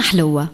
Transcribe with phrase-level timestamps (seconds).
[0.00, 0.48] كلمة حلوة.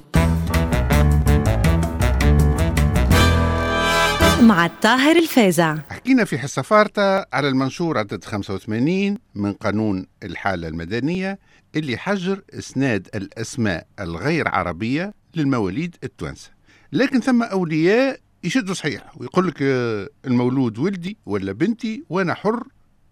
[4.43, 11.39] مع الطاهر الفازع حكينا في حصة فارطة على المنشور عدد 85 من قانون الحالة المدنية
[11.77, 16.51] اللي حجر إسناد الأسماء الغير عربية للمواليد التوانسة.
[16.93, 22.65] لكن ثم أولياء يشدوا صحيح ويقول لك آه، المولود ولدي ولا بنتي وأنا حر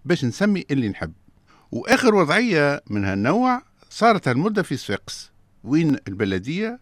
[0.04, 1.12] باش نسمي اللي نحب.
[1.72, 5.33] وآخر وضعية من هالنوع صارت هالمدة في صفاقس.
[5.64, 6.78] وين البلدية؟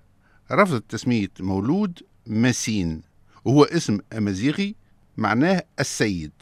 [0.53, 3.03] رفضت تسمية مولود مسين
[3.45, 4.75] وهو اسم أمازيغي
[5.17, 6.33] معناه السيد.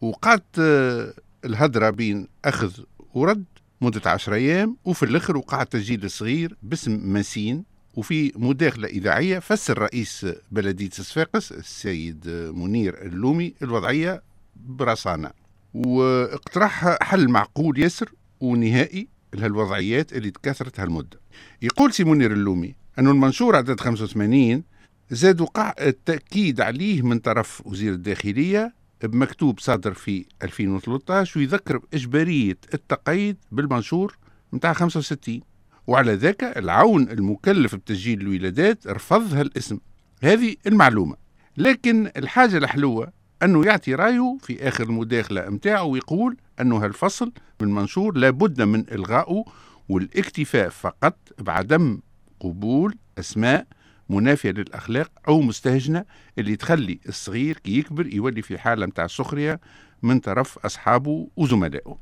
[0.00, 2.72] وقعدت آه، الهدرة بين أخذ
[3.14, 3.44] ورد
[3.80, 10.26] مدة عشر أيام وفي الآخر وقع تسجيل صغير باسم مسين وفي مداخلة إذاعية فسر رئيس
[10.50, 14.22] بلدية صفاقس السيد منير اللومي الوضعية
[14.56, 15.30] برصانة.
[15.74, 19.08] واقترح حل معقول يسر ونهائي.
[19.34, 21.20] لهالوضعيات اللي تكاثرت هالمدة.
[21.62, 24.62] يقول سي منير اللومي أنه المنشور عدد 85
[25.10, 33.36] زاد وقع التأكيد عليه من طرف وزير الداخلية بمكتوب صادر في 2013 ويذكر بإجبارية التقييد
[33.52, 34.16] بالمنشور
[34.52, 35.40] متاع 65
[35.86, 39.78] وعلى ذاك العون المكلف بتسجيل الولادات رفض هالاسم
[40.22, 41.16] هذه المعلومة.
[41.56, 48.16] لكن الحاجة الحلوة أنه يعطي رأيه في آخر المداخلة متاعه ويقول أنه هالفصل من منشور
[48.16, 49.44] لابد من إلغائه
[49.88, 52.00] والاكتفاء فقط بعدم
[52.40, 53.66] قبول أسماء
[54.08, 56.04] منافية للأخلاق أو مستهجنة
[56.38, 59.60] اللي تخلي الصغير كي يكبر يولي في حالة متاع سخرية
[60.02, 61.98] من طرف أصحابه وزملائه.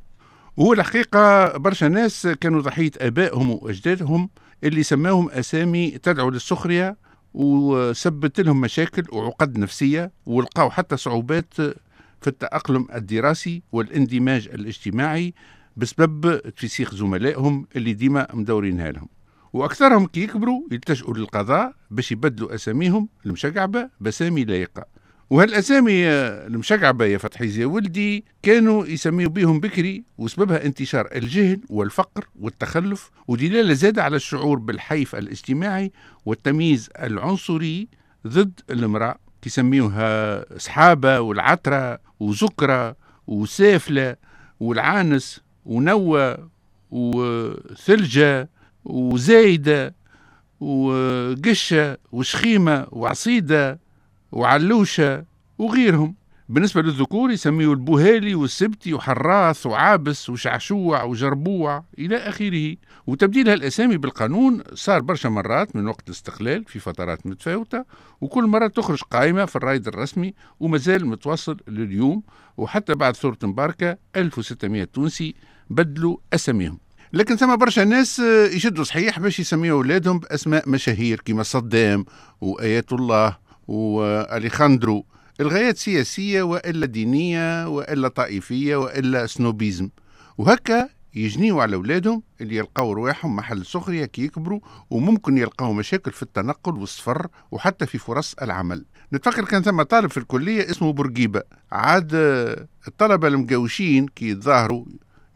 [0.57, 4.31] وهو الحقيقة برشا ناس كانوا ضحية آبائهم وأجدادهم
[4.65, 6.97] اللي سماهم أسامي تدعو للسخرية
[7.35, 11.55] وسبت لهم مشاكل وعقد نفسية ولقاو حتى صعوبات
[12.21, 15.35] في التأقلم الدراسي والاندماج الاجتماعي
[15.77, 19.09] بسبب تفسيخ زملائهم اللي ديما مدورينها لهم.
[19.53, 24.94] وأكثرهم كي يكبروا يلتجئوا للقضاء باش يبدلوا أساميهم المشقعبه باسامي لايقة.
[25.31, 33.11] وهالأسامي المشقعبه يا فتحي يا ولدي كانوا يسميوا بهم بكري وسببها انتشار الجهل والفقر والتخلف
[33.29, 35.93] ودلاله زادة على الشعور بالحيف الاجتماعي
[36.27, 37.89] والتمييز العنصري
[38.27, 42.97] ضد المرأة كيسميوها سحابة والعتره وزكرة
[43.27, 44.17] وسافلة
[44.61, 46.37] والعانس ونوى
[46.91, 48.49] وثلجة
[48.85, 49.95] وزايدة
[50.61, 53.84] وقشة وشخيمة وعصيدة
[54.35, 55.25] وعلوشة
[55.59, 56.15] وغيرهم.
[56.49, 62.77] بالنسبة للذكور يسميه البوهالي والسبتي وحراث وعابس وشعشوع وجربوع إلى آخره.
[63.07, 67.85] وتبديل هالأسامي بالقانون صار برشا مرات من وقت الاستقلال في فترات متفاوتة
[68.21, 72.23] وكل مرة تخرج قائمة في الرايد الرسمي ومازال متواصل لليوم.
[72.57, 75.35] وحتى بعد ثورة مباركة 1600 تونسي
[75.71, 76.79] بدلوا أساميهم.
[77.13, 78.19] لكن ثم برشا ناس
[78.53, 82.05] يشدوا صحيح باش يسميوا أولادهم بأسماء مشاهير كيما صدام
[82.41, 83.44] وآيات الله.
[83.69, 85.05] وأليخاندرو
[85.41, 89.89] الغايات سياسية وإلا دينية وإلا طائفية وإلا سنوبيزم
[90.39, 94.61] وهكا يجنيوا على أولادهم اللي يلقاو رواحهم محل سخرية كي يكبروا
[94.91, 98.85] وممكن يلقاو مشاكل في التنقل والسفر وحتى في فرص العمل.
[99.13, 101.43] نتفكر كان ثم طالب في الكلية اسمه بورقيبة.
[101.73, 102.11] عاد
[102.89, 104.85] الطلبة المقاوشين كي يتظاهروا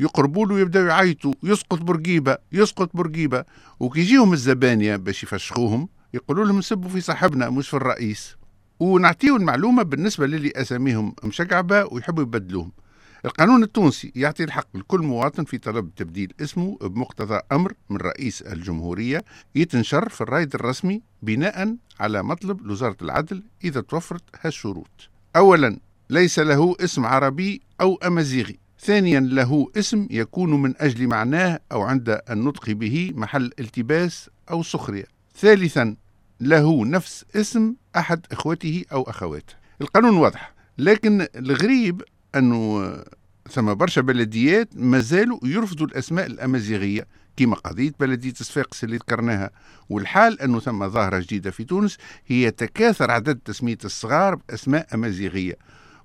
[0.01, 3.45] يقربوا له يبداو يعيطوا يسقط برقيبه يسقط برقيبه
[3.81, 8.37] وكي يجيهم الزبانية باش يفشخوهم يقولوا لهم نسبوا في صاحبنا مش في الرئيس.
[8.81, 12.73] ونعطيو المعلومة بالنسبة للي أساميهم مشقعبه ويحبوا يبدلوهم.
[13.25, 19.25] القانون التونسي يعطي الحق لكل مواطن في طلب تبديل اسمه بمقتضى أمر من رئيس الجمهورية
[19.55, 25.09] يتنشر في الرايد الرسمي بناء على مطلب لوزارة العدل إذا توفرت هالشروط.
[25.37, 25.79] اولا
[26.11, 28.59] ليس له اسم عربي أو أمازيغي.
[28.81, 35.18] ثانيا له اسم يكون من أجل معناه أو عند النطق به محل التباس أو سخرية.
[35.39, 35.97] ثالثا
[36.41, 39.55] له نفس اسم أحد إخوته أو أخواته.
[39.81, 42.03] القانون واضح لكن الغريب
[42.35, 42.95] أنه
[43.51, 47.07] ثم برشا بلديات ما زالوا يرفضوا الأسماء الأمازيغية
[47.37, 49.51] كما قضية بلدية صفاقس اللي ذكرناها.
[49.91, 55.55] والحال أنه ثم ظاهرة جديدة في تونس هي تكاثر عدد تسمية الصغار بأسماء أمازيغية.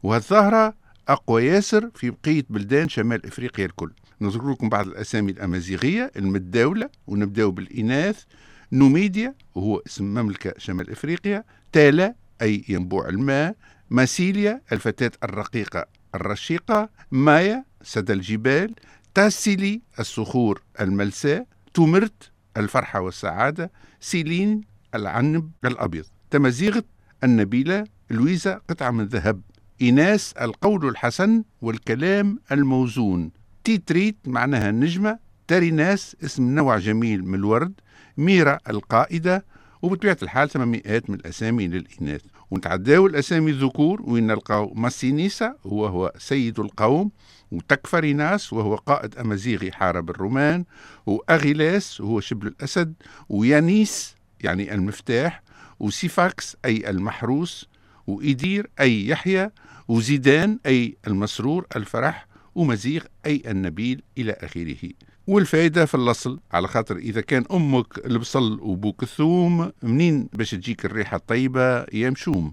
[0.03, 0.73] وهالظاهرة
[1.07, 3.91] أقوى ياسر في بقية بلدان شمال إفريقيا الكل.
[4.21, 8.23] نذكر لكم بعض الأسامي الأمازيغية المتداولة ونبداو بالإناث.
[8.73, 13.55] نوميديا وهو اسم مملكة شمال إفريقيا تالا أي ينبوع الماء
[13.89, 15.85] ماسيليا الفتاة الرقيقة
[16.15, 18.75] الرشيقة مايا سدى الجبال
[19.13, 24.61] تاسيلي الصخور الملساء تومرت الفرحة والسعادة سيلين
[24.95, 26.05] العنب الأبيض.
[26.31, 26.85] تمازيغت
[27.23, 29.41] النبيلة لويزا قطعة من ذهب.
[29.81, 33.31] إيناس القول الحسن والكلام الموزون.
[33.63, 35.19] تيتريت معناها النجمة.
[35.53, 37.73] تاري ناس اسم نوع جميل من الورد
[38.17, 39.45] ميرا القائدة
[39.81, 42.21] وبطبيعة الحال ثم مئات من الأسامي للإناث.
[42.51, 47.11] ونتعداو الأسامي الذكور وين نلقاو ماسينيسا وهو سيد القوم
[47.51, 50.65] وتكفريناس وهو قائد أمازيغي حارب الرومان
[51.05, 52.93] وأغيلاس وهو شبل الأسد
[53.29, 55.43] ويانيس يعني المفتاح
[55.79, 57.69] وسيفاكس أي المحروس
[58.07, 59.49] وإيدير أي يحيى
[59.87, 64.89] وزيدان أي المسرور الفرح ومزيغ أي النبيل إلى آخره.
[65.27, 71.17] والفائدة في الأصل على خاطر إذا كان أمك البصل وبوك الثوم منين باش تجيك الريحة
[71.17, 72.51] الطيبة يا مشوم.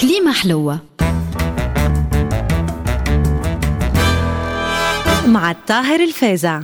[0.00, 0.78] كليمة حلوة.
[5.26, 6.62] مع الطاهر الفازع.